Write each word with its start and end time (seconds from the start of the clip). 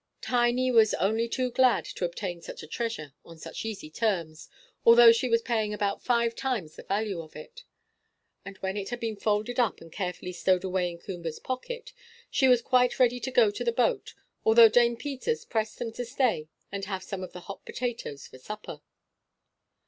Tiny 0.19 0.71
was 0.71 0.95
only 0.95 1.29
too 1.29 1.51
glad 1.51 1.85
to 1.85 2.05
obtain 2.05 2.41
such 2.41 2.63
a 2.63 2.67
treasure 2.67 3.13
on 3.23 3.37
such 3.37 3.63
easy 3.65 3.91
terms, 3.91 4.49
although 4.83 5.11
she 5.11 5.29
was 5.29 5.43
paying 5.43 5.75
about 5.75 6.01
five 6.03 6.33
times 6.35 6.75
the 6.75 6.81
value 6.81 7.21
of 7.21 7.35
it; 7.35 7.63
and 8.43 8.57
when 8.61 8.75
it 8.77 8.89
had 8.89 8.99
been 8.99 9.15
folded 9.15 9.59
up 9.59 9.79
and 9.79 9.91
carefully 9.91 10.31
stowed 10.33 10.63
away 10.63 10.89
in 10.89 10.97
Coomber's 10.97 11.37
pocket, 11.37 11.93
she 12.31 12.47
was 12.47 12.63
quite 12.63 12.97
ready 12.97 13.19
to 13.19 13.29
go 13.29 13.51
to 13.51 13.63
the 13.63 13.71
boat, 13.71 14.15
although 14.43 14.69
Dame 14.69 14.97
Peters 14.97 15.45
pressed 15.45 15.77
them 15.77 15.91
to 15.91 16.03
stay 16.03 16.47
and 16.71 16.85
have 16.85 17.03
some 17.03 17.23
of 17.23 17.31
the 17.33 17.41
hot 17.41 17.63
potatoes 17.63 18.25
for 18.25 18.39
supper. 18.39 18.81